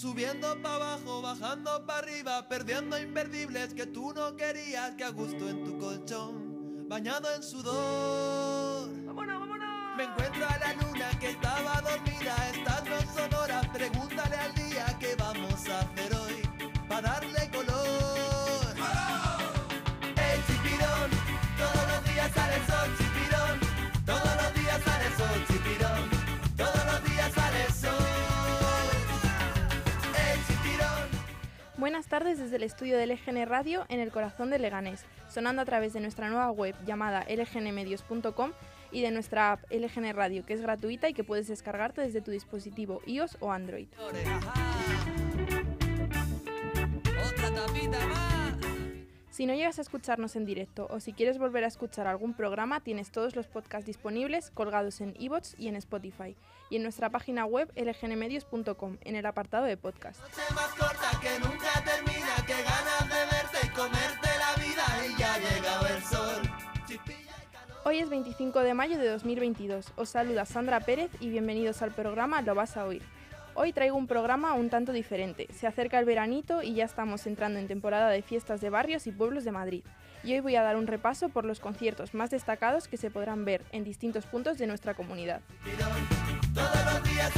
Subiendo 0.00 0.56
para 0.62 0.76
abajo, 0.76 1.22
bajando 1.22 1.84
para 1.84 1.98
arriba, 1.98 2.46
perdiendo 2.48 2.96
imperdibles 2.96 3.74
que 3.74 3.84
tú 3.84 4.12
no 4.14 4.36
querías, 4.36 4.94
que 4.94 5.02
a 5.02 5.08
gusto 5.08 5.48
en 5.48 5.64
tu 5.64 5.76
colchón, 5.76 6.88
bañado 6.88 7.34
en 7.34 7.42
sudor. 7.42 8.88
¡Vámonos, 9.06 9.40
vámonos! 9.40 9.96
Me 9.96 10.04
encuentro 10.04 10.46
a 10.46 10.56
la 10.56 10.72
luna 10.74 11.10
que 11.18 11.30
estaba 11.30 11.80
dormida, 11.80 12.36
estás 12.48 12.84
no 12.84 13.12
sonora, 13.12 13.60
pregúntale 13.72 14.17
Buenas 31.88 32.06
tardes 32.06 32.38
desde 32.38 32.56
el 32.56 32.64
estudio 32.64 32.98
de 32.98 33.06
LGN 33.06 33.46
Radio 33.48 33.86
en 33.88 33.98
el 33.98 34.12
corazón 34.12 34.50
de 34.50 34.58
Leganés, 34.58 35.06
sonando 35.30 35.62
a 35.62 35.64
través 35.64 35.94
de 35.94 36.00
nuestra 36.00 36.28
nueva 36.28 36.50
web 36.50 36.74
llamada 36.84 37.24
lgnmedios.com 37.26 38.52
y 38.92 39.00
de 39.00 39.10
nuestra 39.10 39.52
app 39.52 39.64
LGN 39.70 40.14
Radio, 40.14 40.44
que 40.44 40.52
es 40.52 40.60
gratuita 40.60 41.08
y 41.08 41.14
que 41.14 41.24
puedes 41.24 41.48
descargarte 41.48 42.02
desde 42.02 42.20
tu 42.20 42.30
dispositivo 42.30 43.00
iOS 43.06 43.38
o 43.40 43.52
Android. 43.52 43.88
Si 49.30 49.46
no 49.46 49.54
llegas 49.54 49.78
a 49.78 49.82
escucharnos 49.82 50.36
en 50.36 50.44
directo 50.44 50.88
o 50.90 51.00
si 51.00 51.14
quieres 51.14 51.38
volver 51.38 51.64
a 51.64 51.68
escuchar 51.68 52.06
algún 52.06 52.34
programa, 52.34 52.80
tienes 52.80 53.10
todos 53.10 53.34
los 53.34 53.46
podcasts 53.46 53.86
disponibles 53.86 54.50
colgados 54.50 55.00
en 55.00 55.14
iVoox 55.18 55.54
y 55.58 55.68
en 55.68 55.76
Spotify 55.76 56.36
y 56.68 56.76
en 56.76 56.82
nuestra 56.82 57.08
página 57.08 57.46
web 57.46 57.72
lgnmedios.com 57.76 58.98
en 59.00 59.16
el 59.16 59.24
apartado 59.24 59.64
de 59.64 59.78
podcast. 59.78 60.20
Comerte 63.78 64.28
la 64.38 64.60
vida 64.60 65.06
y 65.06 65.20
ya 65.20 65.34
ha 65.34 65.38
llegado 65.38 65.86
el 65.86 66.02
sol. 66.02 66.42
Hoy 67.84 68.00
es 68.00 68.10
25 68.10 68.60
de 68.60 68.74
mayo 68.74 68.98
de 68.98 69.08
2022. 69.08 69.92
Os 69.94 70.08
saluda 70.08 70.44
Sandra 70.44 70.80
Pérez 70.80 71.10
y 71.20 71.28
bienvenidos 71.28 71.80
al 71.82 71.92
programa 71.92 72.42
Lo 72.42 72.56
vas 72.56 72.76
a 72.76 72.84
oír. 72.84 73.02
Hoy 73.54 73.72
traigo 73.72 73.96
un 73.96 74.08
programa 74.08 74.54
un 74.54 74.68
tanto 74.68 74.92
diferente. 74.92 75.46
Se 75.54 75.68
acerca 75.68 75.98
el 76.00 76.06
veranito 76.06 76.62
y 76.62 76.74
ya 76.74 76.84
estamos 76.84 77.26
entrando 77.28 77.60
en 77.60 77.68
temporada 77.68 78.10
de 78.10 78.22
fiestas 78.22 78.60
de 78.60 78.68
barrios 78.68 79.06
y 79.06 79.12
pueblos 79.12 79.44
de 79.44 79.52
Madrid. 79.52 79.84
Y 80.24 80.32
hoy 80.32 80.40
voy 80.40 80.56
a 80.56 80.62
dar 80.62 80.76
un 80.76 80.88
repaso 80.88 81.28
por 81.28 81.44
los 81.44 81.60
conciertos 81.60 82.14
más 82.14 82.30
destacados 82.30 82.88
que 82.88 82.96
se 82.96 83.12
podrán 83.12 83.44
ver 83.44 83.62
en 83.70 83.84
distintos 83.84 84.26
puntos 84.26 84.58
de 84.58 84.66
nuestra 84.66 84.94
comunidad. 84.94 85.40
Todos 86.52 86.84
los 86.84 87.04
días 87.04 87.32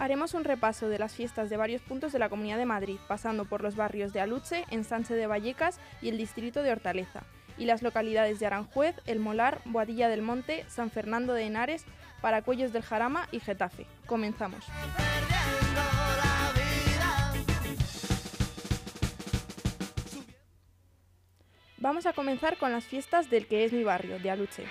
Haremos 0.00 0.32
un 0.32 0.44
repaso 0.44 0.88
de 0.88 0.98
las 0.98 1.14
fiestas 1.14 1.50
de 1.50 1.58
varios 1.58 1.82
puntos 1.82 2.10
de 2.10 2.18
la 2.18 2.30
Comunidad 2.30 2.56
de 2.56 2.64
Madrid, 2.64 2.96
pasando 3.06 3.44
por 3.44 3.62
los 3.62 3.76
barrios 3.76 4.14
de 4.14 4.22
Aluche, 4.22 4.64
Ensanche 4.70 5.14
de 5.14 5.26
Vallecas 5.26 5.78
y 6.00 6.08
el 6.08 6.16
distrito 6.16 6.62
de 6.62 6.72
Hortaleza, 6.72 7.24
y 7.58 7.66
las 7.66 7.82
localidades 7.82 8.40
de 8.40 8.46
Aranjuez, 8.46 8.96
El 9.04 9.20
Molar, 9.20 9.60
Boadilla 9.66 10.08
del 10.08 10.22
Monte, 10.22 10.64
San 10.68 10.90
Fernando 10.90 11.34
de 11.34 11.42
Henares, 11.42 11.84
Paracuellos 12.22 12.72
del 12.72 12.82
Jarama 12.82 13.28
y 13.30 13.40
Getafe. 13.40 13.86
Comenzamos. 14.06 14.64
Vamos 21.76 22.06
a 22.06 22.14
comenzar 22.14 22.56
con 22.56 22.72
las 22.72 22.84
fiestas 22.84 23.28
del 23.28 23.46
que 23.46 23.66
es 23.66 23.72
mi 23.74 23.84
barrio, 23.84 24.18
de 24.18 24.30
Aluche. 24.30 24.64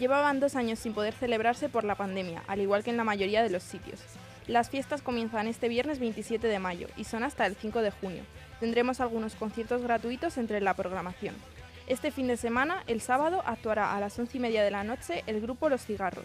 Llevaban 0.00 0.40
dos 0.40 0.56
años 0.56 0.78
sin 0.78 0.94
poder 0.94 1.12
celebrarse 1.12 1.68
por 1.68 1.84
la 1.84 1.94
pandemia, 1.94 2.42
al 2.46 2.62
igual 2.62 2.82
que 2.82 2.88
en 2.88 2.96
la 2.96 3.04
mayoría 3.04 3.42
de 3.42 3.50
los 3.50 3.62
sitios. 3.62 4.00
Las 4.46 4.70
fiestas 4.70 5.02
comienzan 5.02 5.46
este 5.46 5.68
viernes 5.68 5.98
27 5.98 6.46
de 6.46 6.58
mayo 6.58 6.88
y 6.96 7.04
son 7.04 7.22
hasta 7.22 7.44
el 7.44 7.54
5 7.54 7.82
de 7.82 7.90
junio. 7.90 8.22
Tendremos 8.60 9.00
algunos 9.02 9.34
conciertos 9.34 9.82
gratuitos 9.82 10.38
entre 10.38 10.62
la 10.62 10.72
programación. 10.72 11.34
Este 11.86 12.10
fin 12.10 12.28
de 12.28 12.38
semana, 12.38 12.82
el 12.86 13.02
sábado, 13.02 13.42
actuará 13.44 13.94
a 13.94 14.00
las 14.00 14.18
once 14.18 14.38
y 14.38 14.40
media 14.40 14.64
de 14.64 14.70
la 14.70 14.84
noche 14.84 15.22
el 15.26 15.42
grupo 15.42 15.68
Los 15.68 15.84
Cigarros. 15.84 16.24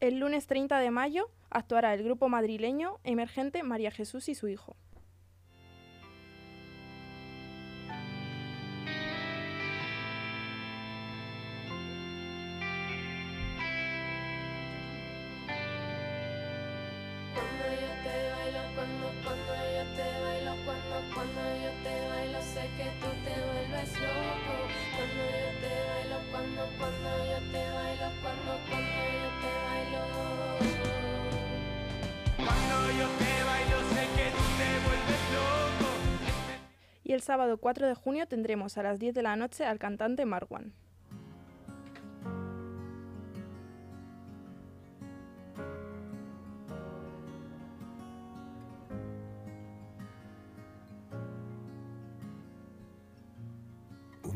El 0.00 0.18
lunes 0.18 0.46
30 0.46 0.78
de 0.78 0.90
mayo 0.90 1.28
actuará 1.50 1.92
el 1.92 2.02
grupo 2.02 2.30
madrileño 2.30 3.00
emergente 3.04 3.62
María 3.62 3.90
Jesús 3.90 4.30
y 4.30 4.34
su 4.34 4.48
hijo. 4.48 4.74
Te 18.02 18.16
bailo, 18.32 18.62
cuando, 18.74 19.06
cuando 19.24 19.52
yo 19.54 19.84
te 19.96 20.08
bailo, 20.24 20.52
cuando, 20.64 20.96
cuando 21.14 21.40
yo 21.62 21.72
te 21.84 21.94
bailo, 22.08 22.40
sé 22.42 22.64
que 22.76 22.88
tú 23.00 23.08
te 23.24 23.34
vuelves 23.48 23.90
loco. 24.00 24.54
Cuando 24.96 25.22
yo 25.40 25.50
te 25.60 25.72
bailo, 25.88 26.16
cuando, 26.30 26.62
cuando 26.78 27.10
yo 27.30 27.38
te 27.52 27.62
bailo, 27.76 28.08
cuando, 28.22 28.52
cuando 28.68 29.00
yo 29.20 29.30
te 29.42 29.52
bailo. 29.66 30.02
Cuando 32.36 32.76
yo 32.98 33.06
te 33.20 33.32
bailo 33.48 33.78
sé 33.92 34.02
que 34.16 34.26
tú 34.36 34.44
te 34.58 34.68
vuelves 34.86 35.22
loco. 35.36 35.88
Y 37.04 37.12
el 37.12 37.22
sábado 37.22 37.58
4 37.58 37.86
de 37.86 37.94
junio 37.94 38.26
tendremos 38.26 38.78
a 38.78 38.82
las 38.82 38.98
10 38.98 39.14
de 39.14 39.22
la 39.22 39.36
noche 39.36 39.64
al 39.64 39.78
cantante 39.78 40.24
Marwan. 40.24 40.72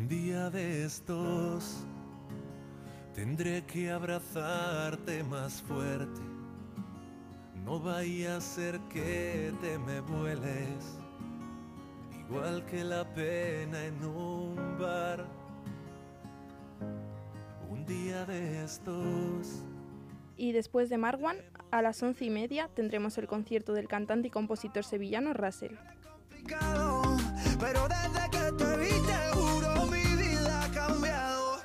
Un 0.05 0.11
día 0.11 0.51
de 0.51 0.85
estos 0.85 1.79
tendré 3.15 3.65
que 3.65 3.91
abrazarte 3.91 5.25
más 5.25 5.63
fuerte. 5.63 6.21
No 7.65 7.81
vaya 7.81 8.37
a 8.37 8.41
ser 8.43 8.79
que 8.93 9.51
te 9.63 9.79
me 9.79 10.01
vueles, 10.01 10.99
igual 12.21 12.67
que 12.67 12.85
la 12.85 13.15
pena 13.15 13.83
en 13.87 14.05
un 14.05 14.77
bar. 14.79 15.25
Un 17.71 17.87
día 17.87 18.27
de 18.27 18.63
estos 18.63 19.65
Y 20.37 20.53
después 20.53 20.91
de 20.91 20.99
Marwan, 20.99 21.39
a 21.71 21.81
las 21.81 22.03
11 22.03 22.27
y 22.27 22.31
media 22.31 22.69
tendremos 22.75 23.17
el 23.17 23.27
concierto 23.27 23.73
del 23.73 23.89
cantante 23.89 24.29
y 24.29 24.31
compositor 24.31 24.85
sevillano 24.85 25.33
Russell. 25.33 25.77
complicado, 26.03 27.04
pero 27.65 27.89
desde 27.89 28.25
que 28.31 28.53
te 28.53 28.77
vi 28.77 28.95
te 29.09 29.19
juro 29.33 29.87
mi 29.87 30.05
vida 30.23 30.65
ha 30.65 30.71
cambiado. 30.71 31.63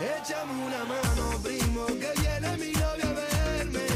Échame 0.00 0.52
una 0.66 0.82
mano, 0.92 1.24
primo, 1.42 1.84
que 1.86 2.10
viene 2.22 2.56
mi 2.56 2.72
novia 2.72 3.08
a 3.10 3.18
verme. 3.20 3.86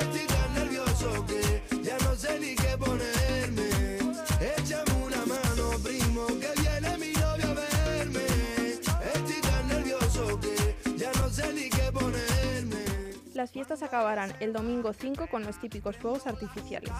Estoy 0.00 0.26
tan 0.34 0.54
nervioso 0.54 1.26
que 1.26 1.62
ya 1.82 1.98
no 1.98 2.14
sé 2.14 2.38
ni 2.38 2.54
qué 2.54 2.78
ponerme. 2.78 3.70
Échame 4.56 4.92
una 5.04 5.22
mano, 5.34 5.64
primo, 5.82 6.26
que 6.26 6.52
viene 6.62 6.96
mi 6.98 7.12
novia 7.24 7.50
a 7.50 7.54
verme. 7.54 8.26
Estoy 9.14 9.40
tan 9.50 9.66
nervioso 9.66 10.38
que 10.38 10.76
ya 10.96 11.10
no 11.20 11.28
sé 11.28 11.52
ni 11.54 11.68
qué 11.70 11.90
ponerme. 11.90 12.84
Las 13.34 13.50
fiestas 13.50 13.82
acabarán 13.82 14.32
el 14.38 14.52
domingo 14.52 14.92
5 14.92 15.26
con 15.28 15.42
los 15.42 15.58
típicos 15.58 15.96
fuegos 15.96 16.24
artificiales. 16.28 16.92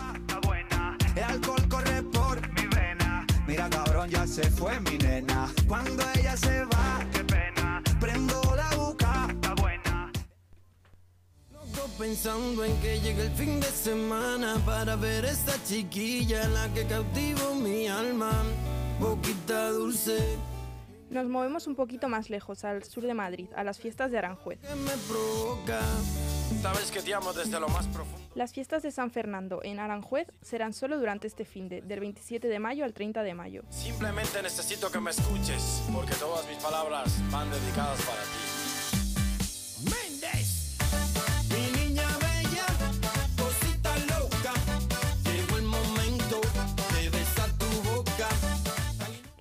Cabrón, 4.06 4.10
ya 4.10 4.26
se 4.26 4.50
fue 4.50 4.80
mi 4.80 4.98
nena 4.98 5.48
Cuando 5.66 6.02
ella 6.18 6.36
se 6.36 6.64
va, 6.64 7.04
qué 7.12 7.24
pena. 7.24 7.82
prendo 8.00 8.40
la 8.56 8.76
boca 8.76 9.28
Está 9.30 9.54
buena. 9.54 10.12
Loco 11.52 11.88
pensando 11.98 12.64
en 12.64 12.76
que 12.80 13.00
llegue 13.00 13.22
el 13.26 13.32
fin 13.32 13.60
de 13.60 13.66
semana 13.66 14.56
para 14.64 14.96
ver 14.96 15.24
esta 15.24 15.52
chiquilla 15.64 16.48
la 16.48 16.72
que 16.74 16.86
cautivó 16.86 17.54
mi 17.54 17.86
alma, 17.88 18.32
boquita 19.00 19.70
dulce 19.70 20.18
Nos 21.10 21.26
movemos 21.26 21.66
un 21.66 21.74
poquito 21.76 22.08
más 22.08 22.30
lejos, 22.30 22.64
al 22.64 22.84
sur 22.84 23.04
de 23.04 23.14
Madrid, 23.14 23.48
a 23.56 23.64
las 23.64 23.78
fiestas 23.78 24.10
de 24.10 24.18
Aranjuez. 24.18 24.58
que 24.60 24.74
me 24.74 24.92
provoca. 25.08 25.80
Las 28.34 28.52
fiestas 28.52 28.82
de 28.82 28.90
San 28.90 29.10
Fernando 29.10 29.60
en 29.62 29.78
Aranjuez 29.78 30.28
serán 30.42 30.72
solo 30.72 30.98
durante 30.98 31.26
este 31.26 31.44
fin 31.44 31.68
de, 31.68 31.82
del 31.82 32.00
27 32.00 32.48
de 32.48 32.58
mayo 32.58 32.84
al 32.84 32.92
30 32.92 33.22
de 33.22 33.34
mayo. 33.34 33.62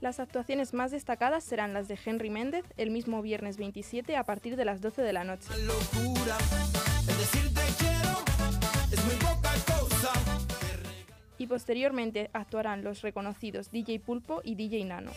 Las 0.05 0.19
actuaciones 0.19 0.75
más 0.75 0.91
destacadas 0.91 1.43
serán 1.43 1.73
las 1.73 1.87
de 1.87 1.97
Henry 2.05 2.29
Méndez 2.29 2.63
el 2.77 2.91
mismo 2.91 3.23
viernes 3.23 3.57
27 3.57 4.15
a 4.15 4.23
partir 4.23 4.55
de 4.55 4.63
las 4.63 4.79
12 4.79 5.01
de 5.01 5.13
la 5.13 5.23
noche. 5.23 5.47
Y 11.37 11.47
posteriormente 11.47 12.29
actuarán 12.33 12.83
los 12.83 13.01
reconocidos 13.01 13.69
DJ 13.71 13.99
Pulpo 13.99 14.41
y 14.43 14.55
DJ 14.55 14.85
Nano. 14.85 15.11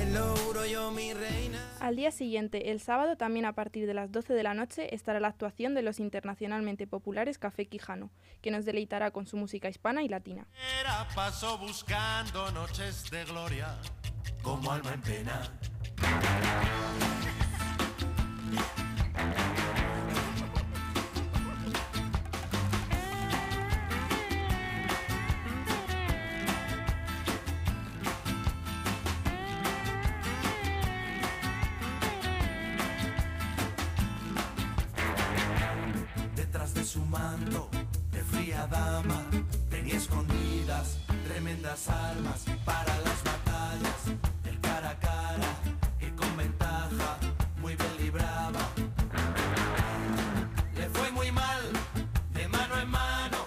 Te 0.00 0.06
lo 0.06 0.34
juro 0.34 0.64
yo, 0.64 0.90
mi 0.92 1.12
reina. 1.12 1.58
Al 1.78 1.94
día 1.94 2.10
siguiente, 2.10 2.70
el 2.70 2.80
sábado, 2.80 3.16
también 3.18 3.44
a 3.44 3.52
partir 3.52 3.86
de 3.86 3.92
las 3.92 4.10
12 4.10 4.32
de 4.32 4.42
la 4.42 4.54
noche, 4.54 4.94
estará 4.94 5.20
la 5.20 5.28
actuación 5.28 5.74
de 5.74 5.82
los 5.82 6.00
internacionalmente 6.00 6.86
populares 6.86 7.36
Café 7.36 7.66
Quijano, 7.66 8.10
que 8.40 8.50
nos 8.50 8.64
deleitará 8.64 9.10
con 9.10 9.26
su 9.26 9.36
música 9.36 9.68
hispana 9.68 10.02
y 10.02 10.08
latina. 10.08 10.46
Era 10.80 11.06
paso 11.14 11.58
buscando 11.58 12.50
noches 12.52 13.10
de 13.10 13.26
gloria, 13.26 13.76
como 14.42 14.72
alma 14.72 14.94
en 14.94 15.02
pena. 15.02 15.42
Fría 38.60 38.66
dama, 38.66 39.24
tenía 39.68 39.96
escondidas 39.96 40.98
tremendas 41.26 41.88
armas 41.88 42.44
para 42.64 42.98
las 43.00 43.22
batallas, 43.24 44.18
el 44.44 44.60
cara 44.60 44.90
a 44.90 44.98
cara 44.98 45.54
y 46.00 46.10
con 46.10 46.36
ventaja, 46.36 47.18
muy 47.60 47.76
bien 47.76 47.96
libraba. 47.98 48.60
Le 50.74 50.88
fue 50.88 51.10
muy 51.12 51.30
mal, 51.32 51.62
de 52.32 52.48
mano 52.48 52.78
en 52.78 52.90
mano, 52.90 53.38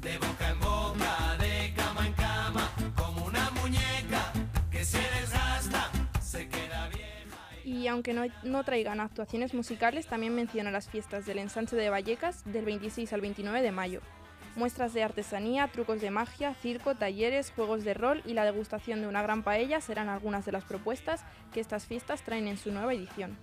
de 0.00 0.18
boca 0.18 0.50
en 0.50 0.60
boca, 0.60 1.36
de 1.38 1.72
cama 1.76 2.06
en 2.06 2.12
cama, 2.12 2.70
como 2.96 3.26
una 3.26 3.50
muñeca 3.62 4.32
que 4.70 4.84
se 4.84 4.98
desgasta, 4.98 5.90
se 6.20 6.48
queda 6.48 6.88
vieja. 6.88 7.38
Y 7.64 7.88
aunque 7.88 8.12
no, 8.12 8.24
no 8.44 8.64
traigan 8.64 9.00
actuaciones 9.00 9.54
musicales, 9.54 10.06
también 10.06 10.34
menciona 10.34 10.70
las 10.70 10.88
fiestas 10.88 11.26
del 11.26 11.38
ensanche 11.38 11.76
de 11.76 11.90
Vallecas 11.90 12.42
del 12.44 12.64
26 12.64 13.12
al 13.12 13.20
29 13.20 13.62
de 13.62 13.72
mayo. 13.72 14.00
Muestras 14.56 14.92
de 14.92 15.02
artesanía, 15.02 15.68
trucos 15.68 16.00
de 16.00 16.10
magia, 16.10 16.54
circo, 16.54 16.94
talleres, 16.94 17.52
juegos 17.52 17.84
de 17.84 17.94
rol 17.94 18.22
y 18.26 18.34
la 18.34 18.44
degustación 18.44 19.00
de 19.00 19.06
una 19.06 19.22
gran 19.22 19.42
paella 19.42 19.80
serán 19.80 20.08
algunas 20.08 20.44
de 20.44 20.52
las 20.52 20.64
propuestas 20.64 21.24
que 21.52 21.60
estas 21.60 21.86
fiestas 21.86 22.22
traen 22.22 22.48
en 22.48 22.58
su 22.58 22.72
nueva 22.72 22.92
edición. 22.92 23.38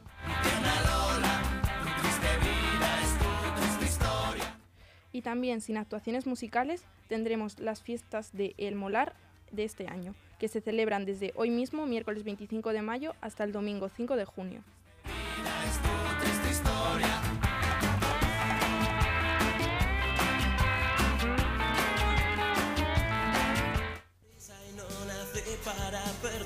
Y 5.12 5.22
también 5.22 5.62
sin 5.62 5.78
actuaciones 5.78 6.28
musicales 6.28 6.84
tendremos 7.08 7.58
las 7.60 7.82
fiestas 7.82 8.34
de 8.34 8.54
El 8.58 8.76
Molar 8.76 9.16
de 9.52 9.64
este 9.64 9.88
año, 9.88 10.14
que 10.38 10.50
se 10.50 10.62
celebran 10.62 11.06
desde 11.06 11.34
hoy 11.36 11.50
mismo, 11.50 11.88
miércoles 11.88 12.24
25 12.24 12.74
de 12.74 12.82
mayo, 12.82 13.16
hasta 13.22 13.44
el 13.44 13.52
domingo 13.52 13.90
5 13.90 14.16
de 14.16 14.26
junio. 14.26 14.64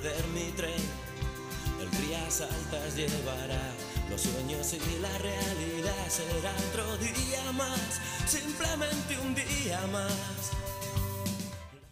Perder 0.02 0.28
mi 0.34 0.52
tren. 0.52 0.82
El 1.82 1.90
Trías 1.90 2.42
altas 2.42 2.96
llevará 2.96 3.60
los 4.10 4.22
sueños 4.22 4.74
y 4.74 5.00
la 5.00 5.18
realidad 5.18 6.08
será 6.10 6.52
otro 6.70 6.98
día 6.98 7.52
más, 7.54 8.02
simplemente 8.26 9.18
un 9.24 9.36
día 9.36 9.80
más. 9.92 10.52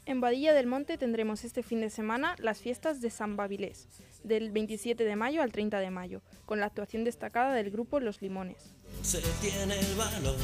En 0.06 0.22
Badilla 0.22 0.54
del 0.54 0.68
Monte 0.68 0.98
tendremos 0.98 1.44
este 1.44 1.62
fin 1.62 1.82
de 1.82 1.90
semana 1.90 2.36
las 2.40 2.60
fiestas 2.60 3.00
de 3.02 3.10
San 3.10 3.36
Babilés, 3.36 3.88
del 4.24 4.52
27 4.52 5.04
de 5.04 5.16
mayo 5.16 5.42
al 5.42 5.52
30 5.52 5.80
de 5.80 5.92
mayo, 5.92 6.22
con 6.46 6.60
la 6.60 6.66
actuación 6.66 7.04
destacada 7.04 7.54
del 7.54 7.70
grupo 7.70 8.00
Los 8.00 8.22
Limones. 8.22 8.74
Se 9.04 9.22
tiene 9.42 9.80
el 9.80 9.96
valor 9.96 10.38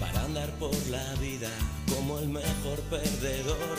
para 0.00 0.24
andar 0.24 0.50
por 0.58 0.74
la 0.88 1.14
vida 1.20 1.50
como 1.88 2.18
el 2.18 2.28
mejor 2.28 2.80
perdedor. 2.90 3.78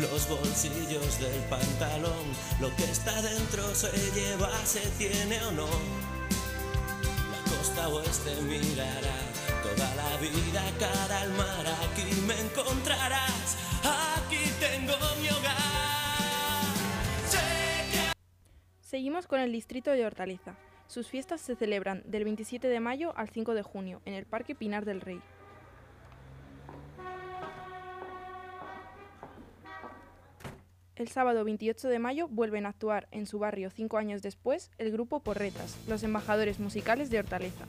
Los 0.00 0.28
bolsillos 0.28 1.18
del 1.18 1.42
pantalón, 1.50 2.24
lo 2.60 2.74
que 2.76 2.84
está 2.84 3.20
dentro 3.20 3.74
se 3.74 3.90
lleva, 4.12 4.48
se 4.64 4.80
tiene 4.90 5.42
o 5.42 5.50
no. 5.50 5.66
La 5.66 7.50
costa 7.50 7.88
oeste 7.88 8.30
mirará 8.42 9.16
toda 9.62 9.94
la 9.96 10.16
vida 10.18 10.62
cara 10.78 11.22
al 11.22 11.30
mar, 11.30 11.66
aquí 11.82 12.04
me 12.28 12.38
encontrarás, 12.40 13.56
aquí 13.82 14.38
tengo 14.60 14.94
mi 15.20 15.30
hogar. 15.30 15.68
Seguimos 18.80 19.26
con 19.26 19.40
el 19.40 19.50
distrito 19.50 19.90
de 19.90 20.06
Hortaliza. 20.06 20.54
Sus 20.86 21.08
fiestas 21.08 21.40
se 21.40 21.56
celebran 21.56 22.02
del 22.06 22.22
27 22.22 22.68
de 22.68 22.80
mayo 22.80 23.12
al 23.16 23.30
5 23.30 23.52
de 23.52 23.62
junio 23.62 24.00
en 24.04 24.14
el 24.14 24.26
Parque 24.26 24.54
Pinar 24.54 24.84
del 24.84 25.00
Rey. 25.00 25.20
El 30.98 31.06
sábado 31.06 31.44
28 31.44 31.88
de 31.90 32.00
mayo 32.00 32.26
vuelven 32.26 32.66
a 32.66 32.70
actuar 32.70 33.06
en 33.12 33.26
su 33.26 33.38
barrio 33.38 33.70
cinco 33.70 33.98
años 33.98 34.20
después 34.20 34.72
el 34.78 34.90
grupo 34.90 35.20
Porretas, 35.20 35.78
los 35.86 36.02
embajadores 36.02 36.58
musicales 36.58 37.08
de 37.08 37.20
Hortaleza. 37.20 37.66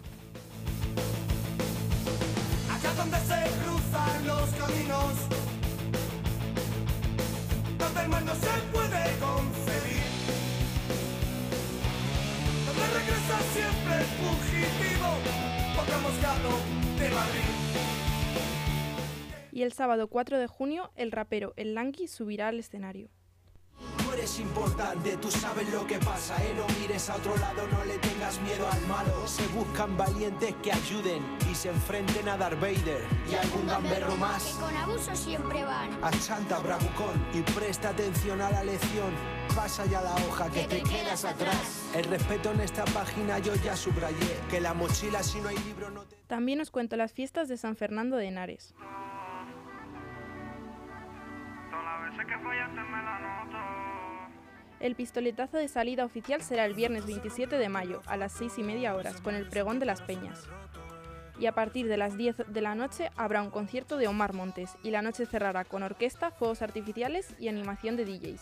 Allá 2.71 2.93
donde 2.95 3.17
se 3.17 3.39
cruzan 3.61 4.25
los 4.25 4.49
caminos, 4.55 5.13
donde 7.77 8.01
el 8.01 8.09
mal 8.09 8.25
no 8.25 8.33
se 8.33 8.47
puede 8.73 9.03
concebir, 9.19 10.03
donde 12.65 12.85
regresa 12.97 13.39
siempre 13.53 13.95
el 13.95 14.05
fugitivo, 14.17 15.09
poco 15.75 16.01
moscado 16.01 16.49
de 16.97 17.09
Madrid. 17.13 17.59
Y 19.51 19.61
el 19.61 19.73
sábado 19.73 20.07
4 20.07 20.39
de 20.39 20.47
junio 20.47 20.89
el 20.95 21.11
rapero 21.11 21.53
El 21.57 21.75
Lanky 21.75 22.07
subirá 22.07 22.47
al 22.47 22.57
escenario. 22.57 23.11
Eres 24.29 24.41
importante, 24.41 25.17
tú 25.17 25.31
sabes 25.31 25.67
lo 25.73 25.87
que 25.87 25.97
pasa, 25.97 26.35
eh. 26.43 26.53
No 26.55 26.67
mires 26.79 27.09
a 27.09 27.15
otro 27.15 27.35
lado, 27.37 27.67
no 27.71 27.83
le 27.83 27.97
tengas 27.97 28.39
miedo 28.41 28.69
al 28.71 28.79
malo. 28.85 29.25
Se 29.27 29.47
buscan 29.47 29.97
valientes 29.97 30.53
que 30.61 30.71
ayuden 30.71 31.23
y 31.49 31.55
se 31.55 31.69
enfrenten 31.69 32.29
a 32.29 32.37
Darth 32.37 32.59
Vader 32.59 33.03
y 33.27 33.33
a 33.33 33.41
algún 33.41 33.65
gamberro 33.65 34.15
más. 34.17 34.43
Que 34.53 34.61
con 34.61 34.77
abuso 34.77 35.15
siempre 35.15 35.63
van. 35.63 35.89
A 36.03 36.11
Santa 36.11 36.59
Bravucón 36.59 37.25
y 37.33 37.41
presta 37.53 37.89
atención 37.89 38.39
a 38.41 38.51
la 38.51 38.63
lección. 38.63 39.11
Pasa 39.55 39.87
ya 39.87 39.99
la 40.01 40.13
hoja 40.13 40.47
que 40.51 40.65
te 40.65 40.83
quedas 40.83 41.25
atrás. 41.25 41.89
El 41.95 42.03
respeto 42.03 42.51
en 42.51 42.59
esta 42.59 42.85
página 42.85 43.39
yo 43.39 43.55
ya 43.55 43.75
subrayé. 43.75 44.39
Que 44.47 44.61
la 44.61 44.75
mochila 44.75 45.23
si 45.23 45.41
no 45.41 45.49
hay 45.49 45.57
libro 45.57 45.89
no 45.89 46.03
te. 46.03 46.17
También 46.27 46.61
os 46.61 46.69
cuento 46.69 46.97
las 46.97 47.13
fiestas 47.13 47.47
de 47.47 47.57
San 47.57 47.75
Fernando 47.75 48.15
de 48.15 48.27
Henares. 48.27 48.75
El 54.79 54.95
pistoletazo 54.95 55.57
de 55.57 55.67
salida 55.67 56.05
oficial 56.05 56.41
será 56.41 56.65
el 56.65 56.73
viernes 56.73 57.05
27 57.05 57.57
de 57.57 57.69
mayo 57.69 58.01
a 58.05 58.15
las 58.15 58.31
6 58.33 58.59
y 58.59 58.63
media 58.63 58.95
horas 58.95 59.19
con 59.19 59.35
el 59.35 59.45
pregón 59.45 59.77
de 59.79 59.85
las 59.85 60.01
peñas. 60.01 60.47
Y 61.37 61.47
a 61.47 61.53
partir 61.53 61.87
de 61.87 61.97
las 61.97 62.17
10 62.17 62.43
de 62.47 62.61
la 62.61 62.75
noche 62.75 63.11
habrá 63.17 63.41
un 63.41 63.49
concierto 63.49 63.97
de 63.97 64.07
Omar 64.07 64.33
Montes 64.33 64.71
y 64.83 64.91
la 64.91 65.01
noche 65.01 65.25
cerrará 65.25 65.65
con 65.65 65.83
orquesta, 65.83 66.31
fuegos 66.31 66.61
artificiales 66.61 67.27
y 67.39 67.49
animación 67.49 67.97
de 67.97 68.05
DJs. 68.05 68.41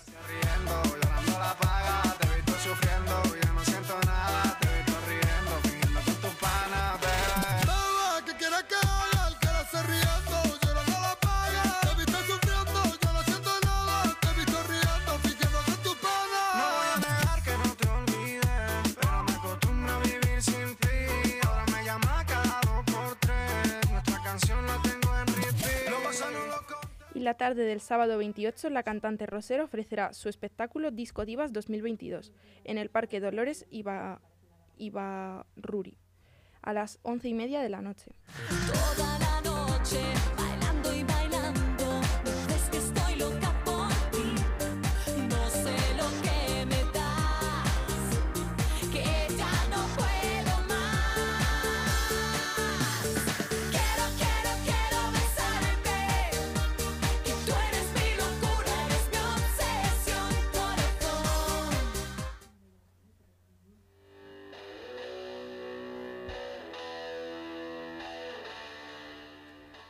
Y 27.17 27.19
la 27.21 27.33
tarde 27.33 27.63
del 27.63 27.81
sábado 27.81 28.19
28, 28.19 28.69
la 28.69 28.83
cantante 28.83 29.25
Rosero 29.25 29.63
ofrecerá 29.63 30.13
su 30.13 30.29
espectáculo 30.29 30.91
Disco 30.91 31.25
Divas 31.25 31.51
2022 31.51 32.31
en 32.63 32.77
el 32.77 32.91
Parque 32.91 33.19
Dolores 33.19 33.65
Iba, 33.71 34.21
a 36.61 36.73
las 36.73 36.99
once 37.01 37.27
y 37.27 37.33
media 37.33 37.59
de 37.61 37.69
la 37.69 37.81
noche 37.81 38.11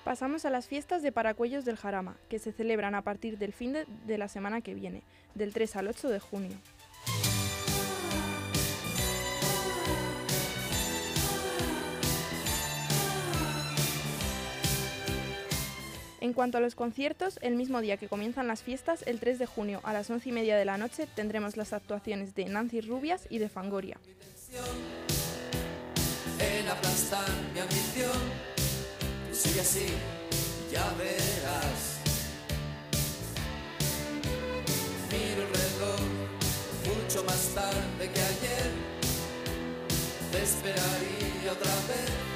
Pasamos 0.07 0.45
a 0.45 0.49
las 0.49 0.67
fiestas 0.67 1.01
de 1.03 1.11
Paracuellos 1.11 1.65
del 1.65 1.75
Jarama, 1.75 2.15
que 2.29 2.39
se 2.39 2.53
celebran 2.53 2.95
a 2.95 3.01
partir 3.01 3.37
del 3.37 3.51
fin 3.51 3.73
de, 3.73 4.17
la 4.17 4.29
semana 4.29 4.61
que 4.61 4.73
viene, 4.73 5.03
del 5.35 5.51
3 5.51 5.75
al 5.75 5.89
8 5.89 6.07
de 6.07 6.19
junio. 6.21 6.57
En 16.21 16.31
cuanto 16.31 16.57
a 16.57 16.61
los 16.61 16.75
conciertos, 16.75 17.37
el 17.41 17.57
mismo 17.57 17.81
día 17.81 17.97
que 17.97 18.07
comienzan 18.07 18.47
las 18.47 18.63
fiestas, 18.63 19.03
el 19.07 19.19
3 19.19 19.39
de 19.39 19.45
junio 19.45 19.81
a 19.83 19.91
las 19.91 20.09
11 20.09 20.29
y 20.29 20.31
media 20.31 20.55
de 20.55 20.63
la 20.63 20.77
noche, 20.77 21.05
tendremos 21.17 21.57
las 21.57 21.73
actuaciones 21.73 22.33
de 22.33 22.45
Nancy 22.45 22.79
Rubias 22.79 23.27
y 23.29 23.39
de 23.39 23.49
Fangoria. 23.49 23.99
Sigue 29.37 29.61
así, 29.61 29.87
ya 30.71 30.89
verás. 30.97 31.99
Miro 35.11 35.41
el 35.43 35.53
reloj 35.61 35.99
mucho 36.87 37.23
más 37.23 37.41
tarde 37.53 38.11
que 38.13 38.19
ayer. 38.19 38.71
Te 40.31 40.43
esperaría 40.43 41.51
otra 41.51 41.75
vez. 41.87 42.26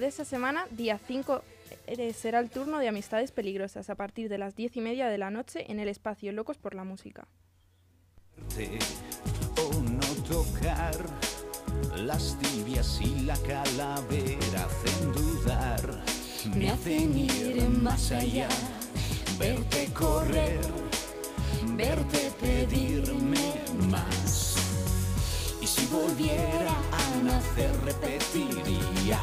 de 0.00 0.06
esta 0.06 0.24
semana, 0.24 0.66
día 0.70 1.00
5, 1.06 1.42
eh, 1.86 2.12
será 2.12 2.38
el 2.38 2.50
turno 2.50 2.78
de 2.78 2.88
Amistades 2.88 3.32
Peligrosas 3.32 3.90
a 3.90 3.94
partir 3.94 4.28
de 4.28 4.38
las 4.38 4.54
10 4.54 4.76
y 4.76 4.80
media 4.80 5.08
de 5.08 5.18
la 5.18 5.30
noche 5.30 5.70
en 5.70 5.80
el 5.80 5.88
espacio 5.88 6.30
Locos 6.32 6.56
por 6.56 6.74
la 6.74 6.84
Música. 6.84 7.26
O 9.56 9.82
no 9.82 10.06
tocar 10.28 10.94
las 11.96 12.38
tibias 12.38 13.00
y 13.00 13.22
la 13.22 13.36
calavera 13.38 14.66
hacen 14.66 15.12
dudar, 15.12 16.04
me 16.54 16.70
hacen 16.70 17.18
ir 17.18 17.68
más 17.68 18.12
allá, 18.12 18.48
verte 19.38 19.88
correr, 19.92 20.60
verte 21.76 22.30
pedirme 22.40 23.54
más. 23.90 24.54
Y 25.60 25.66
si 25.66 25.86
volviera 25.86 26.76
a 26.92 27.22
nacer, 27.24 27.72
repetiría. 27.84 29.18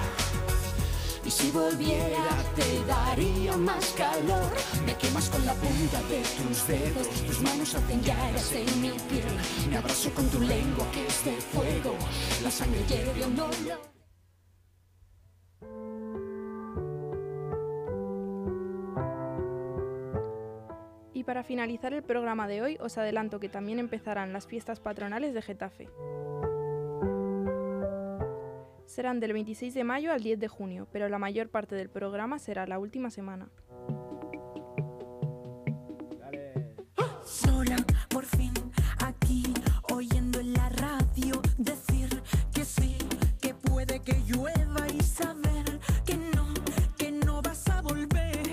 Si 1.35 1.51
volviera 1.51 2.29
te 2.55 2.85
daría 2.85 3.57
más 3.57 3.91
calor. 3.91 4.53
Me 4.85 4.95
quemas 4.95 5.29
con 5.29 5.45
la 5.45 5.53
punta 5.53 6.01
de 6.03 6.21
tus 6.21 6.65
dedos. 6.65 7.09
Tus 7.27 7.41
manos 7.41 7.75
hacen 7.75 8.01
llagas 8.03 8.53
en 8.53 8.81
mi 8.81 8.91
piel. 8.91 9.69
Me 9.69 9.75
abrazo 9.75 10.11
con 10.11 10.25
tu 10.29 10.39
lengua 10.39 10.89
que 10.93 11.05
es 11.05 11.43
fuego. 11.51 11.97
La 12.41 12.49
sangre 12.49 12.79
hierve 12.87 13.25
un 13.25 13.37
olor. 13.37 13.81
Y 21.13 21.25
para 21.25 21.43
finalizar 21.43 21.93
el 21.93 22.03
programa 22.03 22.47
de 22.47 22.61
hoy, 22.61 22.77
os 22.79 22.97
adelanto 22.97 23.41
que 23.41 23.49
también 23.49 23.79
empezarán 23.79 24.31
las 24.31 24.47
fiestas 24.47 24.79
patronales 24.79 25.33
de 25.33 25.41
Getafe. 25.41 25.89
Serán 28.95 29.19
del 29.19 29.33
26 29.33 29.73
de 29.73 29.83
mayo 29.83 30.13
al 30.13 30.21
10 30.21 30.39
de 30.39 30.47
junio, 30.47 30.87
pero 30.89 31.09
la 31.09 31.19
mayor 31.19 31.49
parte 31.49 31.75
del 31.75 31.89
programa 31.89 32.39
será 32.39 32.65
la 32.65 32.79
última 32.79 33.09
semana. 33.09 33.49
Sola, 37.25 37.75
por 38.07 38.23
fin, 38.23 38.53
aquí, 39.03 39.43
oyendo 39.91 40.39
en 40.39 40.53
la 40.53 40.69
radio 40.69 41.41
decir 41.57 42.07
que 42.53 42.63
sí, 42.63 42.95
que 43.41 43.53
puede 43.53 43.99
que 43.99 44.13
llueva 44.27 44.87
y 44.87 45.01
saber 45.01 45.77
que 46.05 46.15
no, 46.15 46.53
que 46.97 47.11
no 47.11 47.41
vas 47.41 47.67
a 47.67 47.81
volver. 47.81 48.47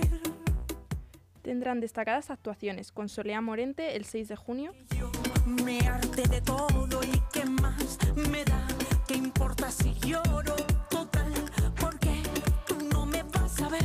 Tendrán 1.43 1.79
destacadas 1.79 2.31
actuaciones 2.31 2.91
con 2.91 3.09
Solea 3.09 3.41
Morente 3.41 3.95
el 3.95 4.07
6 4.07 4.27
de 4.27 4.35
junio, 4.35 4.73
Me 5.47 5.81
harté 5.81 6.23
de 6.29 6.41
todo 6.41 7.03
y 7.03 7.23
qué 7.33 7.45
más 7.45 7.99
me 8.15 8.45
da, 8.45 8.67
qué 9.07 9.15
importa 9.15 9.71
si 9.71 9.95
lloro, 9.95 10.57
total, 10.89 11.33
porque 11.81 12.23
tú 12.67 12.77
no 12.93 13.07
me 13.07 13.23
vas 13.25 13.61
a 13.61 13.69
ver. 13.69 13.83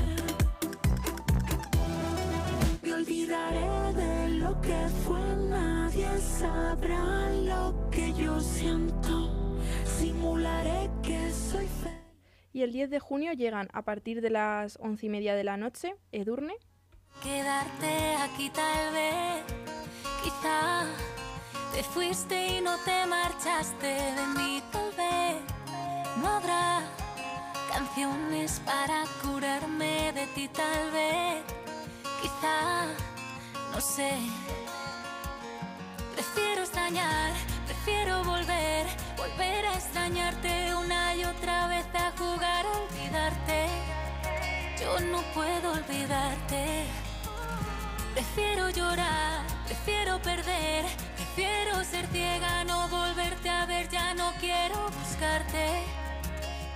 Me 2.84 2.94
olvidaré 2.94 3.94
de 3.94 4.30
lo 4.40 4.60
que 4.62 4.88
fue, 5.06 5.20
nadie 5.50 6.08
sabrá 6.20 7.30
lo 7.32 7.90
que 7.90 8.14
yo 8.14 8.40
siento, 8.40 9.58
simularé 9.86 10.90
que 11.02 11.32
soy 11.32 11.68
feliz. 11.68 11.98
y 12.54 12.62
el 12.64 12.72
10 12.72 12.90
de 12.90 13.00
junio 13.00 13.34
llegan 13.34 13.68
a 13.74 13.84
partir 13.84 14.22
de 14.22 14.30
las 14.30 14.78
11 14.82 15.06
y 15.06 15.10
media 15.10 15.36
de 15.36 15.44
la 15.44 15.58
noche 15.58 15.96
Edurne, 16.12 16.56
Quedarte 17.24 18.16
aquí 18.16 18.50
tal 18.52 18.94
vez, 18.94 19.44
quizá 20.24 20.86
te 21.74 21.84
fuiste 21.84 22.58
y 22.58 22.62
no 22.62 22.78
te 22.80 23.06
marchaste 23.06 23.88
de 23.88 24.26
mí 24.36 24.62
tal 24.72 24.92
vez. 24.92 25.42
No 26.22 26.28
habrá 26.28 26.82
canciones 27.72 28.62
para 28.66 29.04
curarme 29.22 30.12
de 30.14 30.28
ti 30.28 30.48
tal 30.48 30.92
vez, 30.92 31.44
quizá, 32.22 32.86
no 33.72 33.82
sé. 33.82 34.12
Prefiero 36.14 36.62
extrañar, 36.62 37.32
prefiero 37.66 38.24
volver, 38.24 38.88
volver 39.16 39.66
a 39.66 39.74
extrañarte 39.74 40.74
una 40.76 41.16
y 41.16 41.24
otra 41.24 41.68
vez 41.68 41.86
a 41.94 42.12
jugar 42.18 42.66
a 42.66 42.72
olvidarte. 42.72 43.68
Yo 44.80 45.00
no 45.12 45.22
puedo 45.34 45.74
olvidarte. 45.74 46.86
Prefiero 48.14 48.70
llorar, 48.72 49.46
prefiero 49.66 50.20
perder, 50.24 50.86
prefiero 51.38 51.84
ser 51.84 52.08
ciega, 52.08 52.64
no 52.64 52.88
volverte 52.90 53.48
a 53.48 53.68
ver, 53.68 53.88
ya 53.90 54.16
no 54.16 54.32
quiero 54.40 54.90
buscarte. 54.90 55.84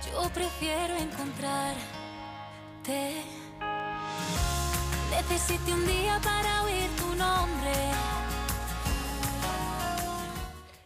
Yo 0.06 0.30
prefiero 0.32 0.94
encontrarte. 0.94 1.74
Necesité 5.10 5.72
un 5.72 5.84
día 5.84 6.20
para 6.22 6.62
oír 6.62 6.88
tu 6.96 7.06
nombre. 7.16 7.72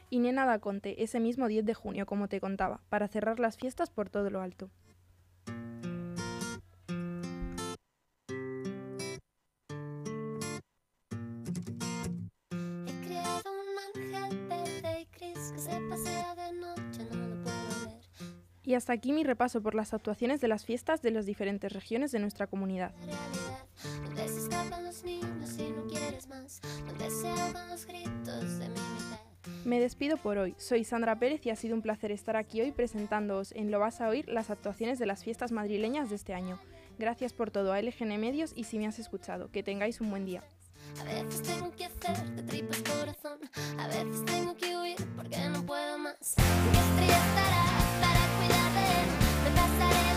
y 0.09 0.21
Nena 0.21 0.47
da 0.47 0.59
Conte 0.61 1.03
ese 1.03 1.21
mismo 1.21 1.47
10 1.47 1.67
de 1.67 1.75
junio, 1.75 2.07
como 2.07 2.29
te 2.29 2.41
contaba, 2.41 2.81
para 2.89 3.09
cerrar 3.09 3.39
las 3.39 3.59
fiestas 3.59 3.91
por 3.91 4.09
todo 4.09 4.31
lo 4.31 4.41
alto. 4.41 4.71
Hasta 18.77 18.93
aquí 18.93 19.13
mi 19.13 19.25
repaso 19.25 19.63
por 19.63 19.75
las 19.75 19.95
actuaciones 19.95 20.41
de 20.41 20.49
las 20.49 20.65
fiestas 20.65 21.03
de 21.03 21.11
las 21.11 21.27
diferentes 21.27 21.73
regiones 21.73 22.13
de 22.13 22.19
nuestra 22.19 22.47
comunidad. 22.47 22.93
Me 29.65 29.81
despido 29.81 30.17
por 30.17 30.39
hoy. 30.39 30.55
Soy 30.59 30.85
Sandra 30.85 31.19
Pérez 31.19 31.45
y 31.45 31.51
ha 31.51 31.57
sido 31.57 31.75
un 31.75 31.83
placer 31.83 32.13
estar 32.13 32.37
aquí 32.37 32.61
hoy 32.61 32.71
presentándoos 32.71 33.53
en 33.53 33.71
Lo 33.71 33.81
vas 33.81 34.01
a 34.01 34.09
oír 34.09 34.29
las 34.29 34.51
actuaciones 34.51 34.99
de 34.99 35.07
las 35.07 35.25
fiestas 35.25 35.51
madrileñas 35.51 36.09
de 36.09 36.17
este 36.17 36.35
año. 36.35 36.61
Gracias 36.99 37.33
por 37.33 37.51
todo 37.51 37.73
a 37.73 37.83
LGN 37.83 38.19
Medios 38.19 38.53
y 38.55 38.65
si 38.65 38.79
me 38.79 38.87
has 38.87 38.99
escuchado. 38.99 39.51
Que 39.51 39.63
tengáis 39.63 40.01
un 40.01 40.11
buen 40.11 40.25
día. 40.25 40.43
A 41.01 41.05
veces 41.05 41.43
tengo 41.43 41.71
que 41.73 41.85
hacer 41.85 42.31
de 42.31 42.43
tripas 42.45 42.83
corazón, 42.83 43.39
a 43.79 43.87
veces 43.89 44.25
tengo 44.25 44.57
que 44.57 44.77
huir 44.77 44.97
porque 45.15 45.37
no 45.49 45.67
puedo 45.67 45.99
más. 45.99 46.37
Mi 46.39 46.79
estrella 46.79 47.27
estará 47.27 47.66
pasaré 49.79 50.16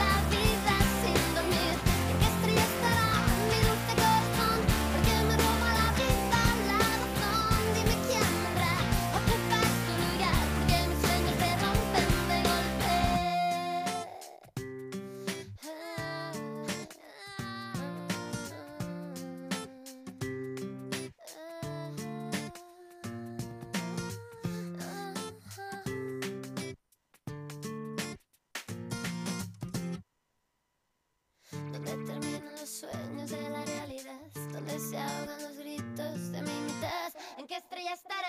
Donde 31.89 32.05
terminan 32.05 32.51
los 32.51 32.69
sueños 32.69 33.31
de 33.31 33.49
la 33.49 33.65
realidad, 33.65 34.19
donde 34.53 34.79
se 34.79 34.95
ahogan 34.95 35.41
los 35.41 35.57
gritos 35.57 36.31
de 36.31 36.41
mi 36.43 36.51
mitad. 36.51 37.11
¿En 37.39 37.47
qué 37.47 37.57
estrella 37.57 37.93
estará? 37.93 38.28